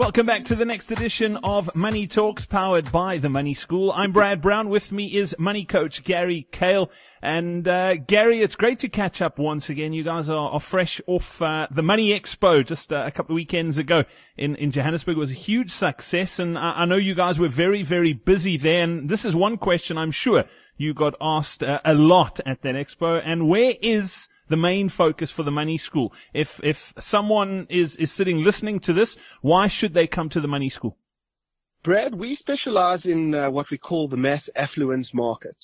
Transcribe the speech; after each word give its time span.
Welcome 0.00 0.24
back 0.24 0.44
to 0.44 0.56
the 0.56 0.64
next 0.64 0.90
edition 0.90 1.36
of 1.44 1.76
Money 1.76 2.06
Talks, 2.06 2.46
powered 2.46 2.90
by 2.90 3.18
the 3.18 3.28
Money 3.28 3.52
School. 3.52 3.92
I'm 3.92 4.12
Brad 4.12 4.40
Brown. 4.40 4.70
With 4.70 4.92
me 4.92 5.14
is 5.14 5.36
money 5.38 5.66
coach 5.66 6.02
Gary 6.04 6.48
Kayle. 6.50 6.90
And 7.20 7.68
uh, 7.68 7.96
Gary, 7.96 8.40
it's 8.40 8.56
great 8.56 8.78
to 8.78 8.88
catch 8.88 9.20
up 9.20 9.38
once 9.38 9.68
again. 9.68 9.92
You 9.92 10.02
guys 10.02 10.30
are, 10.30 10.52
are 10.52 10.58
fresh 10.58 11.02
off 11.06 11.42
uh, 11.42 11.66
the 11.70 11.82
Money 11.82 12.18
Expo 12.18 12.66
just 12.66 12.94
uh, 12.94 13.02
a 13.04 13.10
couple 13.10 13.34
of 13.34 13.36
weekends 13.36 13.76
ago 13.76 14.04
in, 14.38 14.56
in 14.56 14.70
Johannesburg. 14.70 15.18
It 15.18 15.20
was 15.20 15.32
a 15.32 15.34
huge 15.34 15.70
success, 15.70 16.38
and 16.38 16.56
I, 16.56 16.70
I, 16.76 16.84
know 16.86 16.96
you 16.96 17.14
guys 17.14 17.38
were 17.38 17.48
very, 17.48 17.82
very 17.82 18.14
busy 18.14 18.56
there. 18.56 18.82
And 18.82 19.06
this 19.06 19.26
is 19.26 19.36
one 19.36 19.58
question 19.58 19.98
I'm 19.98 20.12
sure 20.12 20.46
you 20.78 20.94
got 20.94 21.14
asked 21.20 21.62
uh, 21.62 21.78
a 21.84 21.92
lot 21.92 22.40
at 22.46 22.62
that 22.62 22.74
expo. 22.74 23.20
And 23.22 23.50
where 23.50 23.74
is 23.82 24.30
the 24.50 24.56
main 24.56 24.88
focus 24.90 25.30
for 25.30 25.42
the 25.42 25.50
Money 25.50 25.78
School? 25.78 26.12
If 26.34 26.60
if 26.62 26.92
someone 26.98 27.66
is 27.70 27.96
is 27.96 28.12
sitting 28.12 28.44
listening 28.44 28.80
to 28.80 28.92
this, 28.92 29.16
why 29.40 29.68
should 29.68 29.94
they 29.94 30.06
come 30.06 30.28
to 30.30 30.40
the 30.40 30.48
Money 30.48 30.68
School? 30.68 30.98
Brad, 31.82 32.14
we 32.14 32.34
specialize 32.34 33.06
in 33.06 33.34
uh, 33.34 33.50
what 33.50 33.70
we 33.70 33.78
call 33.78 34.08
the 34.08 34.18
mass 34.18 34.50
affluence 34.54 35.14
market. 35.14 35.56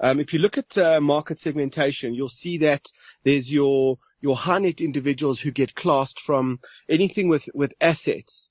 Um, 0.00 0.18
if 0.18 0.32
you 0.32 0.40
look 0.40 0.58
at 0.58 0.76
uh, 0.76 1.00
market 1.00 1.38
segmentation, 1.38 2.14
you'll 2.14 2.40
see 2.44 2.58
that 2.58 2.88
there's 3.24 3.48
your 3.48 3.98
your 4.20 4.36
high 4.36 4.58
net 4.58 4.80
individuals 4.80 5.40
who 5.40 5.50
get 5.50 5.74
classed 5.74 6.20
from 6.20 6.58
anything 6.88 7.28
with 7.28 7.48
with 7.54 7.72
assets 7.80 8.50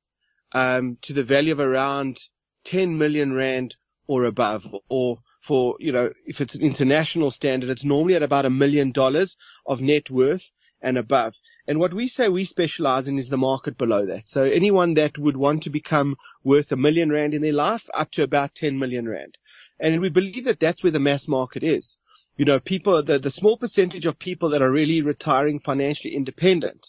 um, 0.53 0.98
to 1.01 1.13
the 1.13 1.23
value 1.23 1.51
of 1.51 1.59
around 1.59 2.20
10 2.63 2.98
million 2.98 3.34
rand 3.34 3.76
or 4.07 4.26
above, 4.26 4.67
or 4.90 5.20
for 5.39 5.75
you 5.79 5.91
know 5.91 6.11
if 6.25 6.41
it's 6.41 6.55
an 6.55 6.61
international 6.61 7.31
standard, 7.31 7.70
it's 7.70 7.85
normally 7.85 8.15
at 8.15 8.23
about 8.23 8.45
a 8.45 8.49
million 8.49 8.91
dollars 8.91 9.37
of 9.65 9.82
net 9.82 10.09
worth 10.09 10.51
and 10.82 10.98
above. 10.98 11.35
And 11.68 11.79
what 11.79 11.93
we 11.93 12.07
say 12.07 12.29
we 12.29 12.45
specialize 12.45 13.07
in 13.07 13.18
is 13.18 13.29
the 13.29 13.37
market 13.37 13.77
below 13.77 14.05
that. 14.05 14.29
So 14.29 14.43
anyone 14.43 14.93
that 14.95 15.17
would 15.17 15.37
want 15.37 15.63
to 15.63 15.70
become 15.70 16.15
worth 16.43 16.71
a 16.71 16.77
million 16.77 17.12
rand 17.12 17.34
in 17.34 17.41
their 17.41 17.54
life 17.54 17.90
up 17.93 18.12
to 18.12 18.23
about 18.23 18.55
10 18.55 18.79
million 18.79 19.07
rand. 19.07 19.37
And 19.79 20.01
we 20.01 20.10
believe 20.10 20.45
that 20.45 20.60
that's 20.60 20.84
where 20.84 20.91
the 20.91 20.99
mass 20.99 21.27
market 21.27 21.63
is. 21.63 21.98
You 22.37 22.45
know, 22.45 22.60
people, 22.60 23.04
the, 23.04 23.20
the 23.20 23.29
small 23.29 23.57
percentage 23.57 24.05
of 24.05 24.17
people 24.17 24.49
that 24.49 24.62
are 24.62 24.71
really 24.71 25.01
retiring 25.01 25.60
financially 25.60 26.15
independent, 26.15 26.87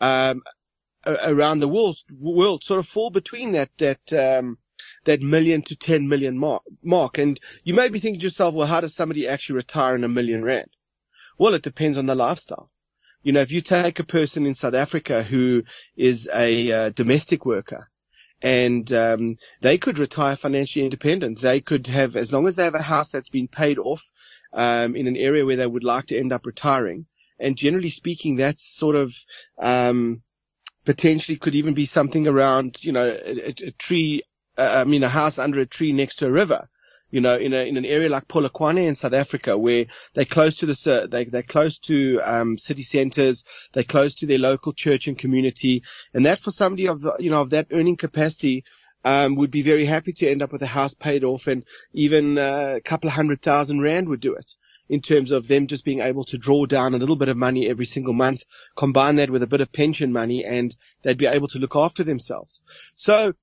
um, 0.00 0.42
around 1.06 1.60
the 1.60 1.68
world, 1.68 1.98
world 2.18 2.64
sort 2.64 2.80
of 2.80 2.88
fall 2.88 3.10
between 3.10 3.52
that, 3.52 3.70
that, 3.78 4.12
um, 4.12 4.58
that 5.06 5.22
million 5.22 5.62
to 5.62 5.76
10 5.76 6.08
million 6.08 6.38
mark, 6.38 6.62
mark. 6.82 7.18
And 7.18 7.40
you 7.64 7.74
may 7.74 7.88
be 7.88 7.98
thinking 7.98 8.20
to 8.20 8.26
yourself, 8.26 8.54
well, 8.54 8.66
how 8.66 8.80
does 8.80 8.94
somebody 8.94 9.26
actually 9.26 9.56
retire 9.56 9.96
in 9.96 10.04
a 10.04 10.08
million 10.08 10.44
rand? 10.44 10.70
Well, 11.38 11.54
it 11.54 11.62
depends 11.62 11.98
on 11.98 12.06
the 12.06 12.14
lifestyle. 12.14 12.70
You 13.22 13.32
know, 13.32 13.40
if 13.40 13.50
you 13.50 13.60
take 13.60 13.98
a 13.98 14.04
person 14.04 14.46
in 14.46 14.54
South 14.54 14.74
Africa 14.74 15.22
who 15.22 15.64
is 15.96 16.30
a 16.32 16.70
uh, 16.70 16.90
domestic 16.90 17.44
worker 17.44 17.88
and 18.42 18.92
um, 18.92 19.36
they 19.60 19.78
could 19.78 19.98
retire 19.98 20.36
financially 20.36 20.84
independent. 20.84 21.40
They 21.40 21.60
could 21.60 21.86
have, 21.86 22.16
as 22.16 22.32
long 22.32 22.46
as 22.46 22.54
they 22.56 22.64
have 22.64 22.74
a 22.74 22.82
house 22.82 23.08
that's 23.08 23.30
been 23.30 23.48
paid 23.48 23.78
off 23.78 24.12
um, 24.52 24.94
in 24.94 25.06
an 25.06 25.16
area 25.16 25.44
where 25.44 25.56
they 25.56 25.66
would 25.66 25.84
like 25.84 26.06
to 26.06 26.18
end 26.18 26.32
up 26.32 26.46
retiring. 26.46 27.06
And 27.38 27.56
generally 27.56 27.90
speaking, 27.90 28.36
that's 28.36 28.64
sort 28.64 28.96
of 28.96 29.14
um, 29.58 30.22
potentially 30.84 31.36
could 31.36 31.54
even 31.54 31.74
be 31.74 31.86
something 31.86 32.26
around, 32.26 32.82
you 32.84 32.92
know, 32.92 33.06
a, 33.06 33.48
a 33.48 33.70
tree. 33.72 34.22
Uh, 34.58 34.80
I 34.80 34.84
mean, 34.84 35.02
a 35.02 35.08
house 35.08 35.38
under 35.38 35.60
a 35.60 35.66
tree 35.66 35.92
next 35.92 36.16
to 36.16 36.26
a 36.26 36.30
river 36.32 36.68
you 37.10 37.20
know, 37.20 37.36
in 37.36 37.52
a, 37.54 37.66
in 37.66 37.76
an 37.76 37.84
area 37.84 38.08
like 38.08 38.26
Polokwane 38.28 38.84
in 38.84 38.94
South 38.94 39.12
Africa, 39.12 39.56
where 39.56 39.86
they're 40.14 40.24
close 40.24 40.56
to 40.56 40.66
the, 40.66 41.08
they, 41.10 41.24
they're 41.24 41.42
close 41.42 41.78
to, 41.78 42.20
um, 42.24 42.56
city 42.56 42.82
centers, 42.82 43.44
they're 43.72 43.84
close 43.84 44.14
to 44.16 44.26
their 44.26 44.38
local 44.38 44.72
church 44.72 45.06
and 45.06 45.16
community. 45.16 45.82
And 46.12 46.26
that 46.26 46.40
for 46.40 46.50
somebody 46.50 46.88
of, 46.88 47.06
you 47.18 47.30
know, 47.30 47.42
of 47.42 47.50
that 47.50 47.68
earning 47.70 47.96
capacity, 47.96 48.64
um, 49.04 49.36
would 49.36 49.52
be 49.52 49.62
very 49.62 49.84
happy 49.84 50.12
to 50.14 50.28
end 50.28 50.42
up 50.42 50.50
with 50.50 50.62
a 50.62 50.66
house 50.66 50.92
paid 50.92 51.22
off 51.22 51.46
and 51.46 51.62
even 51.92 52.38
uh, 52.38 52.74
a 52.76 52.80
couple 52.80 53.06
of 53.06 53.14
hundred 53.14 53.40
thousand 53.40 53.80
rand 53.80 54.08
would 54.08 54.18
do 54.18 54.34
it 54.34 54.56
in 54.88 55.00
terms 55.00 55.30
of 55.30 55.46
them 55.46 55.68
just 55.68 55.84
being 55.84 56.00
able 56.00 56.24
to 56.24 56.36
draw 56.36 56.66
down 56.66 56.92
a 56.92 56.98
little 56.98 57.14
bit 57.14 57.28
of 57.28 57.36
money 57.36 57.68
every 57.68 57.86
single 57.86 58.12
month, 58.12 58.42
combine 58.74 59.16
that 59.16 59.30
with 59.30 59.44
a 59.44 59.46
bit 59.46 59.60
of 59.60 59.72
pension 59.72 60.12
money 60.12 60.44
and 60.44 60.76
they'd 61.02 61.18
be 61.18 61.26
able 61.26 61.46
to 61.46 61.58
look 61.58 61.76
after 61.76 62.02
themselves. 62.02 62.62
So 62.96 63.34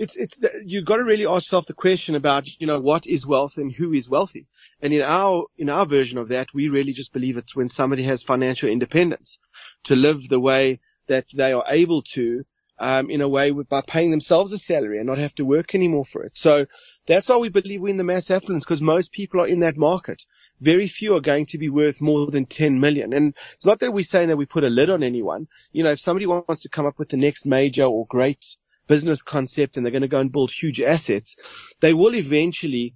it's 0.00 0.16
it's 0.16 0.40
you've 0.64 0.86
got 0.86 0.96
to 0.96 1.04
really 1.04 1.26
ask 1.26 1.46
yourself 1.46 1.66
the 1.66 1.74
question 1.74 2.14
about 2.14 2.48
you 2.58 2.66
know 2.66 2.80
what 2.80 3.06
is 3.06 3.26
wealth 3.26 3.58
and 3.58 3.70
who 3.70 3.92
is 3.92 4.08
wealthy. 4.08 4.46
And 4.80 4.94
in 4.94 5.02
our 5.02 5.44
in 5.58 5.68
our 5.68 5.84
version 5.84 6.16
of 6.16 6.28
that, 6.28 6.48
we 6.54 6.70
really 6.70 6.94
just 6.94 7.12
believe 7.12 7.36
it's 7.36 7.54
when 7.54 7.68
somebody 7.68 8.04
has 8.04 8.22
financial 8.22 8.70
independence 8.70 9.40
to 9.84 9.94
live 9.94 10.28
the 10.28 10.40
way 10.40 10.80
that 11.08 11.26
they 11.34 11.52
are 11.52 11.64
able 11.68 12.02
to. 12.14 12.44
Um, 12.82 13.10
in 13.10 13.20
a 13.20 13.28
way 13.28 13.52
with, 13.52 13.68
by 13.68 13.82
paying 13.82 14.10
themselves 14.10 14.54
a 14.54 14.58
salary 14.58 14.96
and 14.96 15.06
not 15.06 15.18
have 15.18 15.34
to 15.34 15.44
work 15.44 15.74
anymore 15.74 16.06
for 16.06 16.22
it. 16.24 16.34
So 16.34 16.64
that's 17.06 17.28
why 17.28 17.36
we 17.36 17.50
believe 17.50 17.82
we're 17.82 17.90
in 17.90 17.98
the 17.98 18.04
mass 18.04 18.30
affluence 18.30 18.64
because 18.64 18.80
most 18.80 19.12
people 19.12 19.38
are 19.42 19.46
in 19.46 19.58
that 19.58 19.76
market. 19.76 20.24
Very 20.62 20.88
few 20.88 21.14
are 21.14 21.20
going 21.20 21.44
to 21.44 21.58
be 21.58 21.68
worth 21.68 22.00
more 22.00 22.30
than 22.30 22.46
10 22.46 22.80
million. 22.80 23.12
And 23.12 23.34
it's 23.52 23.66
not 23.66 23.80
that 23.80 23.92
we're 23.92 24.02
saying 24.02 24.28
that 24.28 24.38
we 24.38 24.46
put 24.46 24.64
a 24.64 24.70
lid 24.70 24.88
on 24.88 25.02
anyone. 25.02 25.46
You 25.72 25.84
know, 25.84 25.90
if 25.90 26.00
somebody 26.00 26.24
wants 26.24 26.62
to 26.62 26.70
come 26.70 26.86
up 26.86 26.98
with 26.98 27.10
the 27.10 27.18
next 27.18 27.44
major 27.44 27.84
or 27.84 28.06
great 28.06 28.56
business 28.94 29.22
concept 29.22 29.76
and 29.76 29.86
they're 29.86 29.98
going 29.98 30.08
to 30.10 30.16
go 30.16 30.24
and 30.24 30.32
build 30.32 30.50
huge 30.50 30.80
assets, 30.80 31.36
they 31.80 31.94
will 31.94 32.14
eventually 32.14 32.94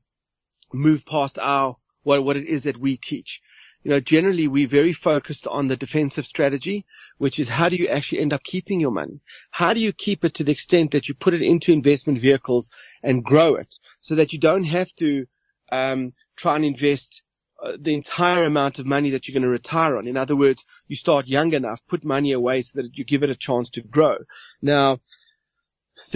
move 0.72 1.06
past 1.06 1.38
our, 1.38 1.77
what, 2.03 2.25
what 2.25 2.37
it 2.37 2.47
is 2.47 2.65
that 2.65 2.84
we 2.84 2.97
teach. 2.97 3.41
You 3.84 3.91
know, 3.93 4.00
generally 4.00 4.49
we're 4.49 4.77
very 4.81 4.93
focused 4.93 5.47
on 5.47 5.69
the 5.69 5.77
defensive 5.77 6.27
strategy, 6.27 6.84
which 7.19 7.38
is 7.38 7.49
how 7.49 7.69
do 7.69 7.77
you 7.77 7.87
actually 7.87 8.22
end 8.22 8.33
up 8.33 8.43
keeping 8.43 8.81
your 8.81 8.91
money? 8.91 9.21
How 9.50 9.72
do 9.72 9.81
you 9.81 9.93
keep 9.93 10.25
it 10.25 10.34
to 10.34 10.44
the 10.44 10.53
extent 10.53 10.91
that 10.91 11.06
you 11.06 11.15
put 11.15 11.34
it 11.34 11.43
into 11.43 11.72
investment 11.72 12.19
vehicles 12.19 12.71
and 13.03 13.25
grow 13.25 13.54
it 13.54 13.78
so 14.00 14.15
that 14.16 14.33
you 14.33 14.41
don't 14.41 14.65
have 14.65 14.91
to, 14.97 15.27
um, 15.71 16.12
try 16.37 16.56
and 16.56 16.65
invest 16.65 17.22
uh, 17.62 17.77
the 17.78 17.94
entire 17.94 18.44
amount 18.44 18.78
of 18.78 18.87
money 18.97 19.10
that 19.10 19.28
you're 19.28 19.38
going 19.38 19.49
to 19.49 19.60
retire 19.60 19.97
on. 19.97 20.09
In 20.09 20.16
other 20.16 20.34
words, 20.34 20.65
you 20.88 20.97
start 20.97 21.28
young 21.28 21.53
enough, 21.53 21.81
put 21.87 22.04
money 22.04 22.33
away 22.33 22.62
so 22.62 22.83
that 22.83 22.97
you 22.99 23.04
give 23.04 23.22
it 23.22 23.31
a 23.31 23.37
chance 23.47 23.71
to 23.71 23.83
grow. 23.83 24.16
Now, 24.60 24.99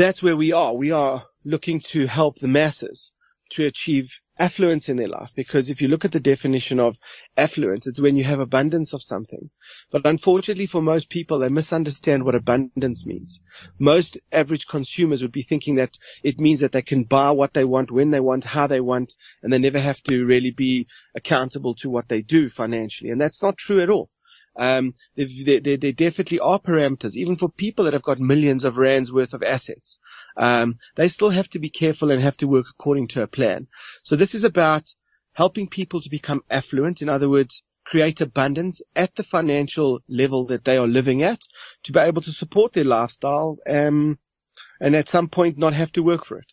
that's 0.02 0.22
where 0.22 0.36
we 0.36 0.52
are. 0.52 0.74
We 0.74 0.92
are 0.92 1.26
looking 1.44 1.80
to 1.80 2.06
help 2.06 2.38
the 2.38 2.48
masses 2.48 3.10
to 3.50 3.66
achieve 3.66 4.20
affluence 4.38 4.88
in 4.88 4.96
their 4.96 5.08
life. 5.08 5.32
Because 5.34 5.70
if 5.70 5.82
you 5.82 5.88
look 5.88 6.04
at 6.04 6.12
the 6.12 6.20
definition 6.20 6.78
of 6.78 6.98
affluence, 7.36 7.86
it's 7.86 8.00
when 8.00 8.16
you 8.16 8.22
have 8.24 8.38
abundance 8.38 8.92
of 8.92 9.02
something. 9.02 9.50
But 9.90 10.06
unfortunately 10.06 10.66
for 10.66 10.80
most 10.80 11.10
people, 11.10 11.40
they 11.40 11.48
misunderstand 11.48 12.24
what 12.24 12.36
abundance 12.36 13.04
means. 13.04 13.40
Most 13.78 14.18
average 14.30 14.66
consumers 14.68 15.22
would 15.22 15.32
be 15.32 15.42
thinking 15.42 15.74
that 15.76 15.96
it 16.22 16.38
means 16.38 16.60
that 16.60 16.72
they 16.72 16.82
can 16.82 17.02
buy 17.02 17.32
what 17.32 17.54
they 17.54 17.64
want, 17.64 17.90
when 17.90 18.10
they 18.10 18.20
want, 18.20 18.44
how 18.44 18.66
they 18.66 18.80
want, 18.80 19.14
and 19.42 19.52
they 19.52 19.58
never 19.58 19.80
have 19.80 20.02
to 20.04 20.24
really 20.24 20.52
be 20.52 20.86
accountable 21.16 21.74
to 21.76 21.90
what 21.90 22.08
they 22.08 22.22
do 22.22 22.48
financially. 22.48 23.10
And 23.10 23.20
that's 23.20 23.42
not 23.42 23.56
true 23.56 23.80
at 23.80 23.90
all. 23.90 24.10
Um, 24.58 24.94
definitely 25.16 26.40
are 26.40 26.58
parameters, 26.58 27.14
even 27.14 27.36
for 27.36 27.48
people 27.48 27.84
that 27.84 27.92
have 27.94 28.02
got 28.02 28.18
millions 28.18 28.64
of 28.64 28.76
rands 28.76 29.12
worth 29.12 29.32
of 29.32 29.42
assets. 29.44 30.00
Um, 30.36 30.78
they 30.96 31.08
still 31.08 31.30
have 31.30 31.48
to 31.50 31.60
be 31.60 31.70
careful 31.70 32.10
and 32.10 32.20
have 32.20 32.36
to 32.38 32.48
work 32.48 32.66
according 32.68 33.06
to 33.08 33.22
a 33.22 33.28
plan. 33.28 33.68
So 34.02 34.16
this 34.16 34.34
is 34.34 34.42
about 34.42 34.94
helping 35.34 35.68
people 35.68 36.00
to 36.00 36.10
become 36.10 36.42
affluent. 36.50 37.00
In 37.00 37.08
other 37.08 37.30
words, 37.30 37.62
create 37.84 38.20
abundance 38.20 38.82
at 38.96 39.14
the 39.14 39.22
financial 39.22 40.00
level 40.08 40.44
that 40.46 40.64
they 40.64 40.76
are 40.76 40.88
living 40.88 41.22
at 41.22 41.40
to 41.84 41.92
be 41.92 42.00
able 42.00 42.22
to 42.22 42.32
support 42.32 42.72
their 42.72 42.84
lifestyle, 42.84 43.58
um, 43.68 44.18
and 44.80 44.96
at 44.96 45.08
some 45.08 45.28
point 45.28 45.56
not 45.56 45.72
have 45.72 45.92
to 45.92 46.02
work 46.02 46.24
for 46.24 46.38
it. 46.38 46.52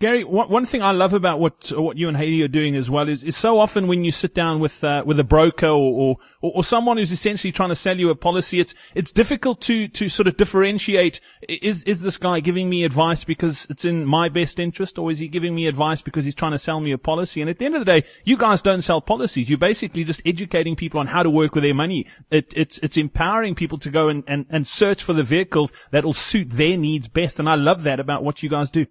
Gary, 0.00 0.22
one, 0.22 0.64
thing 0.64 0.80
I 0.80 0.92
love 0.92 1.12
about 1.12 1.40
what 1.40 1.72
what 1.74 1.96
you 1.96 2.06
and 2.06 2.16
Haiti 2.16 2.40
are 2.44 2.48
doing 2.48 2.76
as 2.76 2.88
well 2.88 3.08
is, 3.08 3.24
is 3.24 3.36
so 3.36 3.58
often 3.58 3.88
when 3.88 4.04
you 4.04 4.12
sit 4.12 4.32
down 4.32 4.60
with 4.60 4.84
uh, 4.84 5.02
with 5.04 5.18
a 5.18 5.24
broker 5.24 5.66
or, 5.66 6.16
or, 6.40 6.52
or 6.54 6.62
someone 6.62 6.98
who's 6.98 7.10
essentially 7.10 7.50
trying 7.50 7.70
to 7.70 7.74
sell 7.74 7.98
you 7.98 8.08
a 8.08 8.14
policy, 8.14 8.60
it's 8.60 8.76
it's 8.94 9.10
difficult 9.10 9.60
to 9.62 9.88
to 9.88 10.08
sort 10.08 10.28
of 10.28 10.36
differentiate. 10.36 11.20
Is 11.48 11.82
is 11.82 12.00
this 12.00 12.16
guy 12.16 12.38
giving 12.38 12.70
me 12.70 12.84
advice 12.84 13.24
because 13.24 13.66
it's 13.70 13.84
in 13.84 14.04
my 14.04 14.28
best 14.28 14.60
interest, 14.60 15.00
or 15.00 15.10
is 15.10 15.18
he 15.18 15.26
giving 15.26 15.52
me 15.52 15.66
advice 15.66 16.00
because 16.00 16.24
he's 16.24 16.36
trying 16.36 16.52
to 16.52 16.58
sell 16.58 16.78
me 16.78 16.92
a 16.92 16.98
policy? 16.98 17.40
And 17.40 17.50
at 17.50 17.58
the 17.58 17.64
end 17.64 17.74
of 17.74 17.80
the 17.80 18.00
day, 18.00 18.04
you 18.22 18.36
guys 18.36 18.62
don't 18.62 18.82
sell 18.82 19.00
policies. 19.00 19.50
You're 19.50 19.58
basically 19.58 20.04
just 20.04 20.22
educating 20.24 20.76
people 20.76 21.00
on 21.00 21.08
how 21.08 21.24
to 21.24 21.30
work 21.30 21.56
with 21.56 21.64
their 21.64 21.74
money. 21.74 22.06
It, 22.30 22.52
it's 22.54 22.78
it's 22.78 22.96
empowering 22.96 23.56
people 23.56 23.78
to 23.78 23.90
go 23.90 24.08
and, 24.08 24.22
and, 24.28 24.46
and 24.48 24.64
search 24.64 25.02
for 25.02 25.12
the 25.12 25.24
vehicles 25.24 25.72
that 25.90 26.04
will 26.04 26.12
suit 26.12 26.50
their 26.50 26.76
needs 26.76 27.08
best. 27.08 27.40
And 27.40 27.48
I 27.48 27.56
love 27.56 27.82
that 27.82 27.98
about 27.98 28.22
what 28.22 28.44
you 28.44 28.48
guys 28.48 28.70
do. 28.70 28.86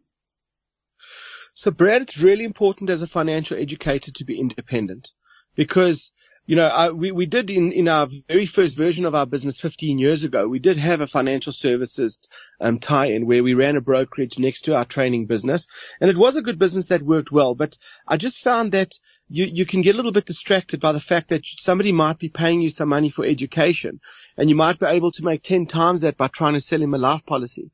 So 1.59 1.71
Brad, 1.71 2.03
it's 2.03 2.19
really 2.19 2.43
important 2.43 2.87
as 2.91 3.01
a 3.01 3.07
financial 3.07 3.57
educator 3.57 4.11
to 4.11 4.23
be 4.23 4.39
independent 4.39 5.09
because 5.55 6.11
You 6.49 6.55
know, 6.55 6.67
I, 6.67 6.91
we, 6.91 7.11
we 7.11 7.25
did 7.25 7.49
in, 7.49 7.73
in 7.73 7.89
our 7.89 8.07
very 8.29 8.45
first 8.45 8.77
version 8.77 9.03
of 9.05 9.13
our 9.13 9.25
business 9.25 9.59
15 9.59 9.99
years 9.99 10.23
ago, 10.23 10.47
we 10.47 10.59
did 10.59 10.77
have 10.77 11.01
a 11.01 11.07
financial 11.07 11.51
services 11.51 12.19
um, 12.61 12.79
tie-in 12.79 13.25
where 13.25 13.43
we 13.43 13.53
ran 13.53 13.75
a 13.75 13.81
brokerage 13.81 14.39
next 14.39 14.61
to 14.61 14.73
our 14.73 14.85
training 14.85 15.25
business. 15.25 15.67
And 15.99 16.09
it 16.09 16.15
was 16.15 16.37
a 16.37 16.41
good 16.41 16.57
business 16.57 16.87
that 16.87 17.01
worked 17.01 17.33
well. 17.33 17.53
But 17.53 17.77
I 18.07 18.15
just 18.15 18.39
found 18.41 18.71
that 18.71 18.93
you, 19.29 19.45
you 19.45 19.65
can 19.65 19.81
get 19.81 19.93
a 19.93 19.97
little 19.97 20.11
bit 20.11 20.25
distracted 20.25 20.79
by 20.79 20.91
the 20.91 20.99
fact 20.99 21.29
that 21.29 21.45
somebody 21.45 21.91
might 21.91 22.17
be 22.17 22.29
paying 22.29 22.61
you 22.61 22.69
some 22.69 22.89
money 22.89 23.09
for 23.09 23.25
education 23.25 23.99
and 24.37 24.49
you 24.49 24.55
might 24.55 24.79
be 24.79 24.85
able 24.85 25.11
to 25.11 25.23
make 25.23 25.43
10 25.43 25.65
times 25.65 26.01
that 26.01 26.17
by 26.17 26.27
trying 26.27 26.53
to 26.53 26.61
sell 26.61 26.81
him 26.81 26.93
a 26.93 26.97
life 26.97 27.25
policy. 27.25 27.71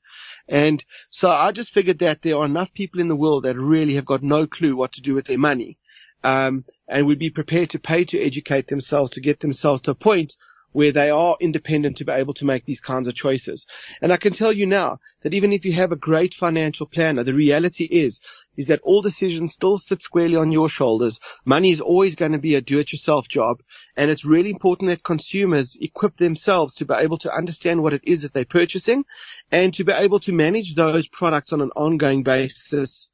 And 0.47 0.83
so 1.09 1.29
I 1.29 1.51
just 1.51 1.73
figured 1.73 1.99
that 1.99 2.21
there 2.21 2.37
are 2.37 2.45
enough 2.45 2.73
people 2.73 2.99
in 2.99 3.07
the 3.07 3.15
world 3.15 3.43
that 3.43 3.57
really 3.57 3.95
have 3.95 4.05
got 4.05 4.23
no 4.23 4.47
clue 4.47 4.75
what 4.75 4.93
to 4.93 5.01
do 5.01 5.13
with 5.13 5.25
their 5.25 5.37
money 5.37 5.77
um, 6.23 6.65
and 6.87 7.05
would 7.05 7.19
be 7.19 7.29
prepared 7.29 7.69
to 7.71 7.79
pay 7.79 8.03
to 8.05 8.19
educate 8.19 8.67
themselves 8.67 9.11
to 9.11 9.21
get 9.21 9.39
themselves 9.39 9.81
to 9.83 9.91
a 9.91 9.95
point 9.95 10.35
where 10.73 10.91
they 10.91 11.09
are 11.09 11.37
independent 11.39 11.97
to 11.97 12.05
be 12.05 12.11
able 12.11 12.33
to 12.33 12.45
make 12.45 12.65
these 12.65 12.81
kinds 12.81 13.07
of 13.07 13.15
choices. 13.15 13.65
And 14.01 14.11
I 14.11 14.17
can 14.17 14.33
tell 14.33 14.51
you 14.51 14.65
now 14.65 14.99
that 15.21 15.33
even 15.33 15.53
if 15.53 15.63
you 15.65 15.71
have 15.73 15.91
a 15.91 15.95
great 15.95 16.33
financial 16.33 16.85
planner, 16.85 17.23
the 17.23 17.33
reality 17.33 17.85
is, 17.85 18.19
is 18.57 18.67
that 18.67 18.81
all 18.81 19.01
decisions 19.01 19.53
still 19.53 19.77
sit 19.77 20.03
squarely 20.03 20.35
on 20.35 20.51
your 20.51 20.67
shoulders. 20.67 21.19
Money 21.45 21.71
is 21.71 21.81
always 21.81 22.15
going 22.15 22.33
to 22.33 22.37
be 22.37 22.55
a 22.55 22.61
do-it-yourself 22.61 23.27
job. 23.27 23.61
And 23.95 24.11
it's 24.11 24.25
really 24.25 24.49
important 24.49 24.89
that 24.89 25.03
consumers 25.03 25.77
equip 25.79 26.17
themselves 26.17 26.73
to 26.75 26.85
be 26.85 26.93
able 26.95 27.17
to 27.19 27.33
understand 27.33 27.81
what 27.81 27.93
it 27.93 28.01
is 28.03 28.21
that 28.21 28.33
they're 28.33 28.45
purchasing 28.45 29.05
and 29.51 29.73
to 29.73 29.83
be 29.83 29.93
able 29.93 30.19
to 30.21 30.33
manage 30.33 30.75
those 30.75 31.07
products 31.07 31.53
on 31.53 31.61
an 31.61 31.71
ongoing 31.75 32.23
basis 32.23 33.09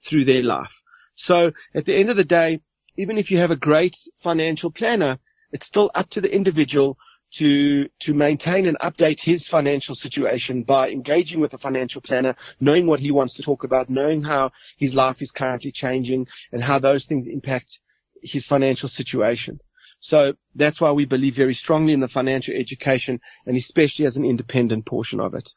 through 0.00 0.24
their 0.24 0.42
life. 0.42 0.82
So 1.14 1.52
at 1.74 1.84
the 1.86 1.94
end 1.94 2.10
of 2.10 2.16
the 2.16 2.24
day, 2.24 2.60
even 2.96 3.16
if 3.16 3.30
you 3.30 3.38
have 3.38 3.50
a 3.50 3.56
great 3.56 3.96
financial 4.16 4.70
planner, 4.70 5.18
it's 5.52 5.66
still 5.66 5.90
up 5.94 6.08
to 6.10 6.20
the 6.20 6.34
individual 6.34 6.98
to 7.32 7.88
to 8.00 8.14
maintain 8.14 8.66
and 8.66 8.78
update 8.80 9.20
his 9.20 9.48
financial 9.48 9.94
situation 9.94 10.62
by 10.62 10.90
engaging 10.90 11.40
with 11.40 11.54
a 11.54 11.58
financial 11.58 12.02
planner, 12.02 12.34
knowing 12.60 12.86
what 12.86 13.00
he 13.00 13.10
wants 13.10 13.34
to 13.34 13.42
talk 13.42 13.64
about, 13.64 13.88
knowing 13.88 14.22
how 14.22 14.50
his 14.76 14.94
life 14.94 15.22
is 15.22 15.30
currently 15.30 15.70
changing 15.70 16.26
and 16.52 16.62
how 16.62 16.78
those 16.78 17.06
things 17.06 17.26
impact 17.26 17.80
his 18.22 18.46
financial 18.46 18.88
situation. 18.88 19.60
So 20.00 20.34
that's 20.54 20.80
why 20.80 20.92
we 20.92 21.04
believe 21.04 21.36
very 21.36 21.54
strongly 21.54 21.92
in 21.92 22.00
the 22.00 22.08
financial 22.08 22.54
education 22.54 23.20
and 23.46 23.56
especially 23.56 24.04
as 24.04 24.16
an 24.16 24.24
independent 24.24 24.84
portion 24.84 25.20
of 25.20 25.34
it. 25.34 25.50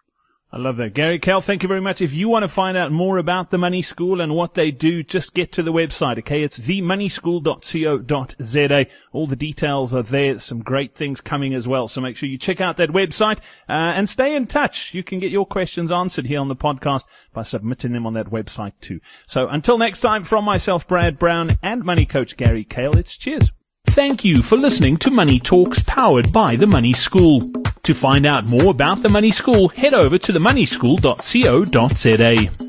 I 0.51 0.57
love 0.57 0.77
that. 0.77 0.93
Gary 0.93 1.17
Kayle, 1.19 1.41
thank 1.41 1.63
you 1.63 1.67
very 1.67 1.81
much. 1.81 1.99
If 2.01 2.13
you 2.13 2.29
want 2.29 2.43
to 2.43 2.47
find 2.47 2.77
out 2.77 2.91
more 2.91 3.17
about 3.17 3.49
the 3.49 3.57
Money 3.57 3.81
School 3.81 4.21
and 4.21 4.35
what 4.35 4.53
they 4.53 4.69
do, 4.71 5.01
just 5.03 5.33
get 5.33 5.51
to 5.53 5.63
the 5.63 5.73
website, 5.73 6.19
okay? 6.19 6.43
It's 6.43 6.59
themoneyschool.co.za. 6.59 8.85
All 9.11 9.25
the 9.27 9.35
details 9.35 9.93
are 9.93 10.03
there. 10.03 10.39
Some 10.39 10.59
great 10.59 10.95
things 10.95 11.19
coming 11.19 11.53
as 11.53 11.67
well. 11.67 11.89
So 11.89 11.99
make 11.99 12.15
sure 12.15 12.29
you 12.29 12.37
check 12.37 12.61
out 12.61 12.77
that 12.77 12.91
website 12.91 13.39
uh, 13.67 13.91
and 13.97 14.07
stay 14.07 14.33
in 14.35 14.47
touch. 14.47 14.93
You 14.93 15.03
can 15.03 15.19
get 15.19 15.31
your 15.31 15.45
questions 15.45 15.91
answered 15.91 16.27
here 16.27 16.39
on 16.39 16.47
the 16.47 16.55
podcast 16.55 17.03
by 17.33 17.43
submitting 17.43 17.91
them 17.91 18.05
on 18.05 18.13
that 18.13 18.27
website 18.27 18.71
too. 18.79 19.01
So 19.27 19.49
until 19.49 19.77
next 19.77 19.99
time, 20.01 20.23
from 20.23 20.45
myself, 20.45 20.87
Brad 20.87 21.19
Brown, 21.19 21.59
and 21.63 21.83
Money 21.83 22.05
Coach 22.05 22.37
Gary 22.37 22.63
Kayle, 22.63 22.97
it's 22.97 23.17
cheers. 23.17 23.51
Thank 23.87 24.23
you 24.23 24.41
for 24.41 24.57
listening 24.57 24.95
to 24.97 25.11
Money 25.11 25.39
Talks 25.39 25.83
powered 25.85 26.31
by 26.31 26.55
the 26.55 26.67
Money 26.67 26.93
School. 26.93 27.41
To 27.85 27.93
find 27.93 28.25
out 28.25 28.45
more 28.45 28.71
about 28.71 29.03
the 29.03 29.09
Money 29.09 29.31
School, 29.31 29.69
head 29.69 29.93
over 29.93 30.17
to 30.17 30.33
themoneyschool.co.za. 30.33 32.64